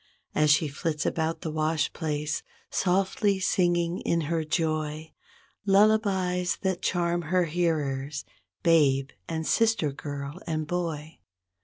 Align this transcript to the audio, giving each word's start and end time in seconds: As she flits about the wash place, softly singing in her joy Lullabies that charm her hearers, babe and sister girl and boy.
As 0.33 0.49
she 0.49 0.67
flits 0.67 1.05
about 1.05 1.41
the 1.41 1.51
wash 1.51 1.93
place, 1.93 2.41
softly 2.71 3.39
singing 3.39 3.99
in 3.99 4.21
her 4.21 4.43
joy 4.43 5.13
Lullabies 5.67 6.57
that 6.63 6.81
charm 6.81 7.21
her 7.21 7.43
hearers, 7.45 8.25
babe 8.63 9.11
and 9.29 9.45
sister 9.45 9.91
girl 9.91 10.39
and 10.47 10.65
boy. 10.65 11.19